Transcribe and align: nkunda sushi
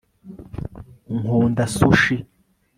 nkunda 1.17 1.63
sushi 1.75 2.15